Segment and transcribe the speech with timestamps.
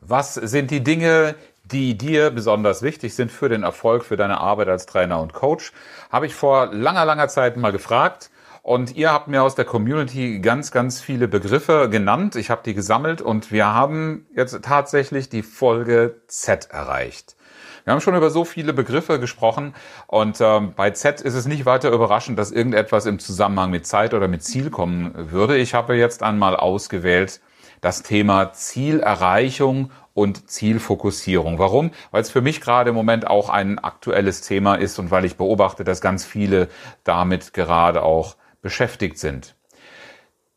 [0.00, 4.68] Was sind die Dinge, die dir besonders wichtig sind für den Erfolg, für deine Arbeit
[4.68, 5.72] als Trainer und Coach?
[6.10, 8.30] Habe ich vor langer, langer Zeit mal gefragt.
[8.62, 12.36] Und ihr habt mir aus der Community ganz, ganz viele Begriffe genannt.
[12.36, 17.36] Ich habe die gesammelt und wir haben jetzt tatsächlich die Folge Z erreicht.
[17.84, 19.74] Wir haben schon über so viele Begriffe gesprochen
[20.06, 24.12] und ähm, bei Z ist es nicht weiter überraschend, dass irgendetwas im Zusammenhang mit Zeit
[24.12, 25.56] oder mit Ziel kommen würde.
[25.56, 27.40] Ich habe jetzt einmal ausgewählt
[27.80, 31.58] das Thema Zielerreichung und Zielfokussierung.
[31.58, 31.92] Warum?
[32.10, 35.36] Weil es für mich gerade im Moment auch ein aktuelles Thema ist und weil ich
[35.36, 36.68] beobachte, dass ganz viele
[37.04, 39.54] damit gerade auch beschäftigt sind.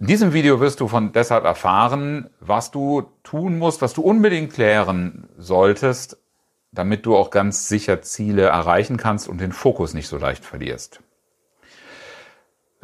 [0.00, 4.52] In diesem Video wirst du von deshalb erfahren, was du tun musst, was du unbedingt
[4.52, 6.18] klären solltest,
[6.72, 11.00] damit du auch ganz sicher Ziele erreichen kannst und den Fokus nicht so leicht verlierst.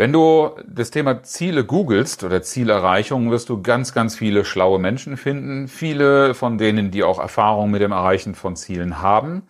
[0.00, 5.18] Wenn du das Thema Ziele googelst oder Zielerreichung, wirst du ganz, ganz viele schlaue Menschen
[5.18, 5.68] finden.
[5.68, 9.42] Viele von denen, die auch Erfahrung mit dem Erreichen von Zielen haben.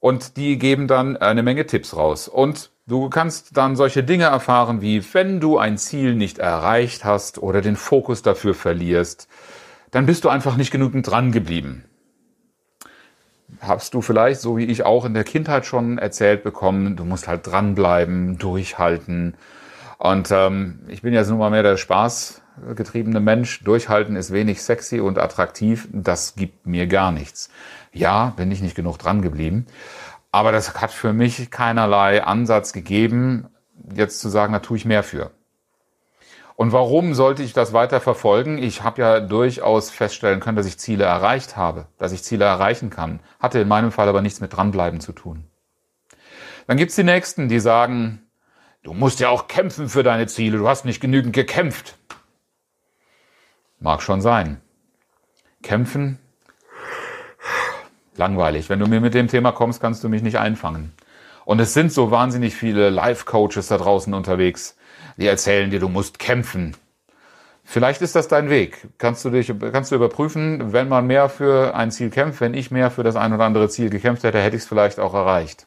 [0.00, 2.26] Und die geben dann eine Menge Tipps raus.
[2.26, 7.38] Und du kannst dann solche Dinge erfahren wie, wenn du ein Ziel nicht erreicht hast
[7.38, 9.28] oder den Fokus dafür verlierst,
[9.92, 11.84] dann bist du einfach nicht genügend dran geblieben.
[13.60, 17.28] Hast du vielleicht, so wie ich auch in der Kindheit schon erzählt bekommen, du musst
[17.28, 19.34] halt dranbleiben, durchhalten
[19.98, 23.64] und ähm, ich bin jetzt nun mal mehr der spaßgetriebene Mensch.
[23.64, 25.88] Durchhalten ist wenig sexy und attraktiv.
[25.92, 27.50] Das gibt mir gar nichts.
[27.92, 29.66] Ja, bin ich nicht genug dran geblieben.
[30.30, 33.48] Aber das hat für mich keinerlei Ansatz gegeben,
[33.92, 35.32] jetzt zu sagen, da tue ich mehr für.
[36.54, 38.58] Und warum sollte ich das weiter verfolgen?
[38.58, 42.90] Ich habe ja durchaus feststellen können, dass ich Ziele erreicht habe, dass ich Ziele erreichen
[42.90, 43.20] kann.
[43.40, 45.44] Hatte in meinem Fall aber nichts mit dranbleiben zu tun.
[46.66, 48.27] Dann gibt's die Nächsten, die sagen,
[48.82, 50.58] Du musst ja auch kämpfen für deine Ziele.
[50.58, 51.96] Du hast nicht genügend gekämpft.
[53.80, 54.60] Mag schon sein.
[55.62, 56.18] Kämpfen?
[58.16, 58.68] Langweilig.
[58.68, 60.92] Wenn du mir mit dem Thema kommst, kannst du mich nicht einfangen.
[61.44, 64.76] Und es sind so wahnsinnig viele Life-Coaches da draußen unterwegs,
[65.16, 66.76] die erzählen dir, du musst kämpfen.
[67.64, 68.88] Vielleicht ist das dein Weg.
[68.98, 72.70] Kannst du dich, kannst du überprüfen, wenn man mehr für ein Ziel kämpft, wenn ich
[72.70, 75.66] mehr für das ein oder andere Ziel gekämpft hätte, hätte ich es vielleicht auch erreicht.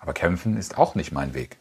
[0.00, 1.58] Aber kämpfen ist auch nicht mein Weg.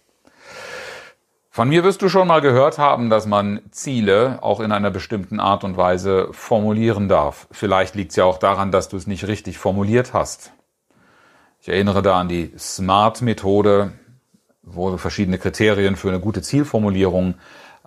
[1.56, 5.40] Von mir wirst du schon mal gehört haben, dass man Ziele auch in einer bestimmten
[5.40, 7.48] Art und Weise formulieren darf.
[7.50, 10.52] Vielleicht liegt es ja auch daran, dass du es nicht richtig formuliert hast.
[11.62, 13.94] Ich erinnere da an die SMART-Methode,
[14.64, 17.36] wo du verschiedene Kriterien für eine gute Zielformulierung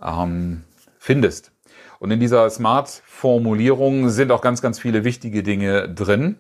[0.02, 0.64] ähm,
[0.98, 1.52] findest.
[1.98, 6.38] Und in dieser SMART-Formulierung sind auch ganz, ganz viele wichtige Dinge drin.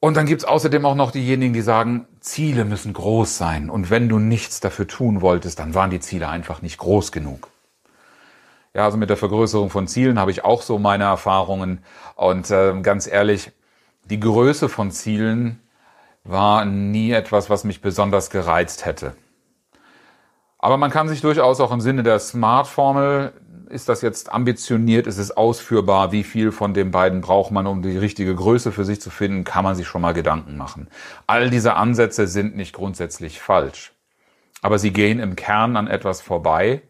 [0.00, 3.70] Und dann gibt's außerdem auch noch diejenigen, die sagen, Ziele müssen groß sein.
[3.70, 7.48] Und wenn du nichts dafür tun wolltest, dann waren die Ziele einfach nicht groß genug.
[8.74, 11.82] Ja, also mit der Vergrößerung von Zielen habe ich auch so meine Erfahrungen.
[12.14, 13.52] Und äh, ganz ehrlich,
[14.04, 15.60] die Größe von Zielen
[16.24, 19.16] war nie etwas, was mich besonders gereizt hätte.
[20.58, 23.32] Aber man kann sich durchaus auch im Sinne der Smart-Formel
[23.68, 25.06] ist das jetzt ambitioniert?
[25.06, 26.12] Ist es ausführbar?
[26.12, 29.44] Wie viel von den beiden braucht man, um die richtige Größe für sich zu finden?
[29.44, 30.88] Kann man sich schon mal Gedanken machen.
[31.26, 33.92] All diese Ansätze sind nicht grundsätzlich falsch.
[34.62, 36.82] Aber sie gehen im Kern an etwas vorbei,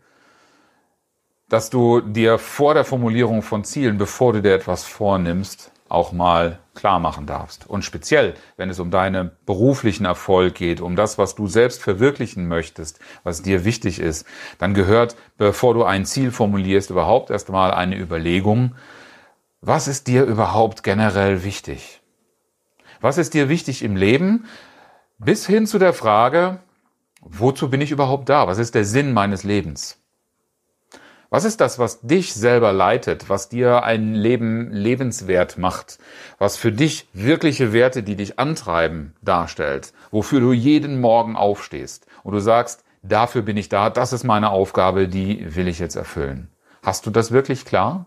[1.49, 6.59] dass du dir vor der Formulierung von Zielen, bevor du dir etwas vornimmst, auch mal
[6.75, 7.69] klar machen darfst.
[7.69, 12.49] Und speziell, wenn es um deinen beruflichen Erfolg geht, um das, was du selbst verwirklichen
[12.49, 14.27] möchtest, was dir wichtig ist,
[14.59, 18.75] dann gehört, bevor du ein Ziel formulierst, überhaupt erst mal eine Überlegung,
[19.61, 22.01] was ist dir überhaupt generell wichtig?
[23.01, 24.47] Was ist dir wichtig im Leben?
[25.19, 26.61] Bis hin zu der Frage,
[27.21, 28.47] wozu bin ich überhaupt da?
[28.47, 29.99] Was ist der Sinn meines Lebens?
[31.29, 35.99] Was ist das, was dich selber leitet, was dir ein Leben lebenswert macht,
[36.39, 42.33] was für dich wirkliche Werte, die dich antreiben, darstellt, wofür du jeden Morgen aufstehst und
[42.33, 46.49] du sagst, dafür bin ich da, das ist meine Aufgabe, die will ich jetzt erfüllen.
[46.83, 48.07] Hast du das wirklich klar?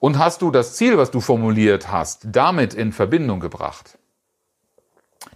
[0.00, 3.98] Und hast du das Ziel, was du formuliert hast, damit in Verbindung gebracht?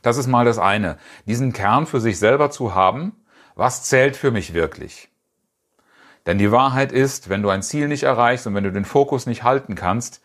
[0.02, 0.96] Das ist mal das eine,
[1.26, 3.12] diesen Kern für sich selber zu haben,
[3.54, 5.08] was zählt für mich wirklich?
[6.26, 9.26] Denn die Wahrheit ist, wenn du ein Ziel nicht erreichst und wenn du den Fokus
[9.26, 10.23] nicht halten kannst,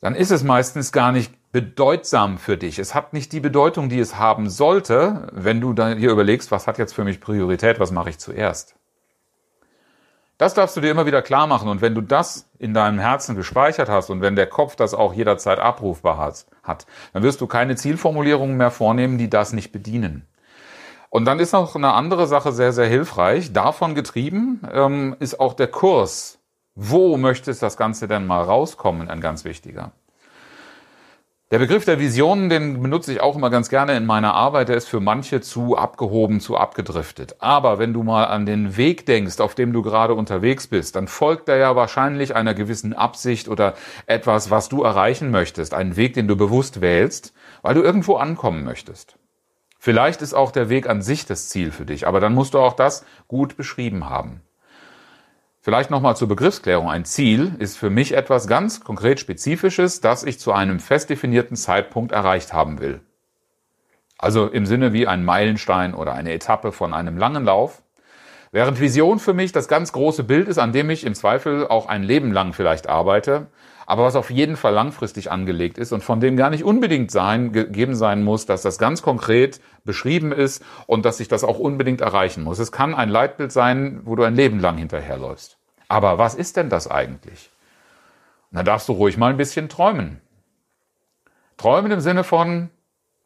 [0.00, 2.78] dann ist es meistens gar nicht bedeutsam für dich.
[2.78, 6.78] Es hat nicht die Bedeutung, die es haben sollte, wenn du hier überlegst, was hat
[6.78, 8.74] jetzt für mich Priorität, was mache ich zuerst.
[10.38, 11.68] Das darfst du dir immer wieder klar machen.
[11.68, 15.14] Und wenn du das in deinem Herzen gespeichert hast und wenn der Kopf das auch
[15.14, 20.26] jederzeit abrufbar hat dann wirst du keine Zielformulierungen mehr vornehmen, die das nicht bedienen.
[21.12, 23.52] Und dann ist noch eine andere Sache sehr, sehr hilfreich.
[23.52, 26.38] Davon getrieben ähm, ist auch der Kurs.
[26.74, 29.10] Wo möchtest das Ganze denn mal rauskommen?
[29.10, 29.92] Ein ganz wichtiger.
[31.50, 34.70] Der Begriff der Visionen, den benutze ich auch immer ganz gerne in meiner Arbeit.
[34.70, 37.36] Der ist für manche zu abgehoben, zu abgedriftet.
[37.40, 41.08] Aber wenn du mal an den Weg denkst, auf dem du gerade unterwegs bist, dann
[41.08, 43.74] folgt er ja wahrscheinlich einer gewissen Absicht oder
[44.06, 45.74] etwas, was du erreichen möchtest.
[45.74, 49.18] Einen Weg, den du bewusst wählst, weil du irgendwo ankommen möchtest.
[49.84, 52.60] Vielleicht ist auch der Weg an sich das Ziel für dich, aber dann musst du
[52.60, 54.40] auch das gut beschrieben haben.
[55.60, 56.88] Vielleicht nochmal zur Begriffsklärung.
[56.88, 61.56] Ein Ziel ist für mich etwas ganz konkret Spezifisches, das ich zu einem fest definierten
[61.56, 63.00] Zeitpunkt erreicht haben will.
[64.18, 67.82] Also im Sinne wie ein Meilenstein oder eine Etappe von einem langen Lauf.
[68.52, 71.86] Während Vision für mich das ganz große Bild ist, an dem ich im Zweifel auch
[71.86, 73.48] ein Leben lang vielleicht arbeite,
[73.92, 77.52] aber was auf jeden Fall langfristig angelegt ist und von dem gar nicht unbedingt sein,
[77.52, 82.00] gegeben sein muss, dass das ganz konkret beschrieben ist und dass sich das auch unbedingt
[82.00, 82.58] erreichen muss.
[82.58, 85.58] Es kann ein Leitbild sein, wo du ein Leben lang hinterherläufst.
[85.88, 87.50] Aber was ist denn das eigentlich?
[88.50, 90.22] Da darfst du ruhig mal ein bisschen träumen.
[91.58, 92.70] Träumen im Sinne von,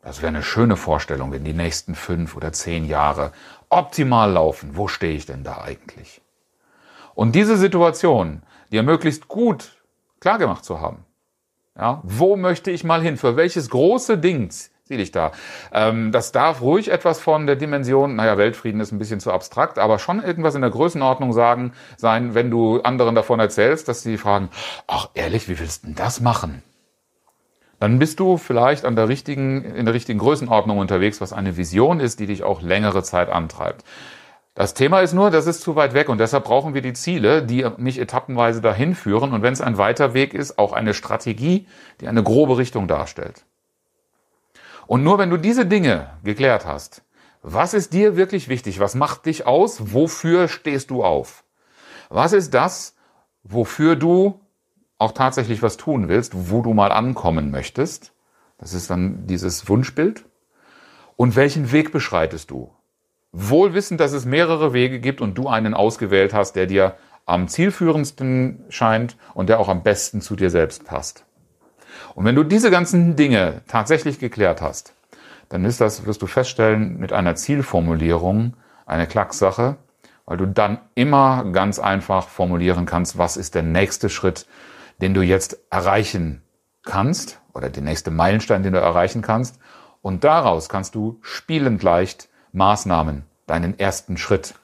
[0.03, 3.31] das wäre eine schöne Vorstellung, wenn die nächsten fünf oder zehn Jahre
[3.69, 4.71] optimal laufen.
[4.73, 6.23] Wo stehe ich denn da eigentlich?
[7.15, 8.43] Und diese Situation,
[8.73, 9.76] dir möglichst gut
[10.27, 11.05] klargemacht zu haben.
[11.79, 13.17] Ja, wo möchte ich mal hin?
[13.17, 15.31] Für welches große Ding ziehe ich da?
[15.73, 19.79] Ähm, das darf ruhig etwas von der Dimension, naja, Weltfrieden ist ein bisschen zu abstrakt,
[19.79, 24.17] aber schon irgendwas in der Größenordnung sagen, sein, wenn du anderen davon erzählst, dass sie
[24.17, 24.49] fragen,
[24.89, 26.65] ach ehrlich, wie willst du denn das machen?
[27.79, 32.01] Dann bist du vielleicht an der richtigen, in der richtigen Größenordnung unterwegs, was eine Vision
[32.01, 33.85] ist, die dich auch längere Zeit antreibt.
[34.57, 37.43] Das Thema ist nur, das ist zu weit weg und deshalb brauchen wir die Ziele,
[37.43, 41.69] die mich etappenweise dahin führen und wenn es ein weiter Weg ist, auch eine Strategie,
[42.01, 43.45] die eine grobe Richtung darstellt.
[44.87, 47.03] Und nur wenn du diese Dinge geklärt hast,
[47.43, 48.81] was ist dir wirklich wichtig?
[48.81, 49.93] Was macht dich aus?
[49.93, 51.45] Wofür stehst du auf?
[52.09, 52.97] Was ist das,
[53.45, 54.41] wofür du
[54.97, 58.15] auch tatsächlich was tun willst, wo du mal ankommen möchtest?
[58.57, 60.25] Das ist dann dieses Wunschbild.
[61.17, 62.76] Und welchen Weg beschreitest du?
[63.33, 66.97] Wohl wissend, dass es mehrere Wege gibt und du einen ausgewählt hast, der dir
[67.27, 71.27] am zielführendsten scheint und der auch am besten zu dir selbst passt.
[72.15, 74.95] Und wenn du diese ganzen Dinge tatsächlich geklärt hast,
[75.49, 78.55] dann ist das, wirst du feststellen, mit einer Zielformulierung
[78.87, 79.77] eine Klacksache,
[80.25, 84.47] weil du dann immer ganz einfach formulieren kannst, was ist der nächste Schritt,
[85.01, 86.43] den du jetzt erreichen
[86.85, 89.59] kannst oder der nächste Meilenstein, den du erreichen kannst.
[90.03, 94.55] Und daraus kannst du spielend leicht Maßnahmen, deinen ersten Schritt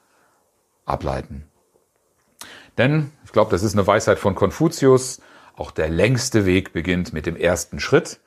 [0.84, 1.46] ableiten.
[2.78, 5.20] Denn, ich glaube, das ist eine Weisheit von Konfuzius,
[5.56, 8.20] auch der längste Weg beginnt mit dem ersten Schritt.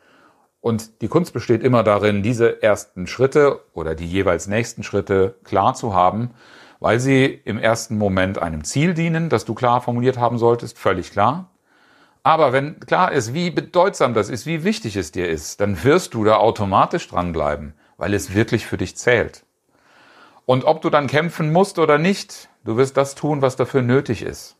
[0.61, 5.73] Und die Kunst besteht immer darin, diese ersten Schritte oder die jeweils nächsten Schritte klar
[5.73, 6.31] zu haben,
[6.79, 11.11] weil sie im ersten Moment einem Ziel dienen, das du klar formuliert haben solltest, völlig
[11.11, 11.51] klar.
[12.21, 16.15] Aber wenn klar ist, wie bedeutsam das ist, wie wichtig es dir ist, dann wirst
[16.15, 19.44] du da automatisch dranbleiben, weil es wirklich für dich zählt.
[20.45, 24.21] Und ob du dann kämpfen musst oder nicht, du wirst das tun, was dafür nötig
[24.21, 24.57] ist.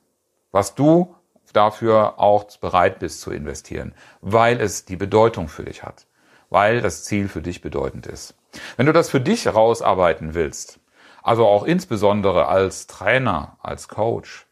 [0.52, 1.16] Was du
[1.54, 6.08] dafür auch bereit bist zu investieren, weil es die Bedeutung für dich hat,
[6.50, 8.36] weil das Ziel für dich bedeutend ist.
[8.78, 10.80] Wenn du das für dich rausarbeiten willst,
[11.24, 14.45] also auch insbesondere als Trainer, als Coach,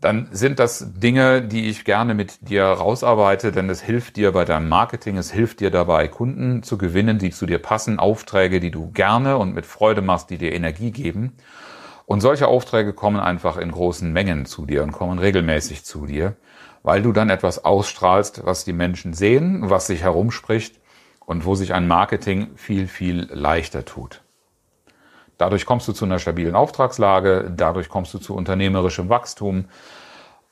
[0.00, 4.46] dann sind das Dinge, die ich gerne mit dir rausarbeite, denn es hilft dir bei
[4.46, 8.70] deinem Marketing, es hilft dir dabei, Kunden zu gewinnen, die zu dir passen, Aufträge, die
[8.70, 11.34] du gerne und mit Freude machst, die dir Energie geben.
[12.06, 16.34] Und solche Aufträge kommen einfach in großen Mengen zu dir und kommen regelmäßig zu dir,
[16.82, 20.80] weil du dann etwas ausstrahlst, was die Menschen sehen, was sich herumspricht
[21.26, 24.22] und wo sich ein Marketing viel, viel leichter tut.
[25.40, 29.64] Dadurch kommst du zu einer stabilen Auftragslage, dadurch kommst du zu unternehmerischem Wachstum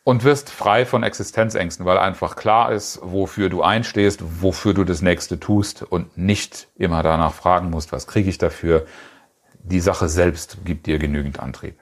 [0.02, 5.02] und wirst frei von Existenzängsten, weil einfach klar ist, wofür du einstehst, wofür du das
[5.02, 8.86] nächste tust und nicht immer danach fragen musst, was kriege ich dafür.
[9.62, 11.78] Die Sache selbst gibt dir genügend Antrieb.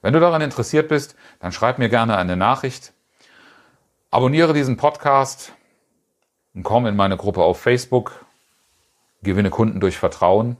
[0.00, 2.92] Wenn du daran interessiert bist, dann schreib mir gerne eine Nachricht.
[4.12, 5.52] Abonniere diesen Podcast
[6.54, 8.24] und komm in meine Gruppe auf Facebook.
[9.24, 10.56] Gewinne Kunden durch Vertrauen.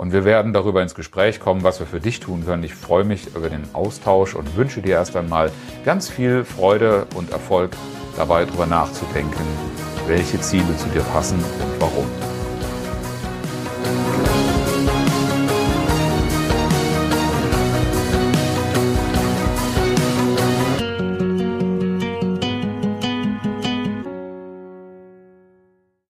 [0.00, 2.62] Und wir werden darüber ins Gespräch kommen, was wir für dich tun können.
[2.62, 5.52] Ich freue mich über den Austausch und wünsche dir erst einmal
[5.84, 7.72] ganz viel Freude und Erfolg
[8.16, 9.44] dabei darüber nachzudenken,
[10.06, 12.39] welche Ziele zu dir passen und warum.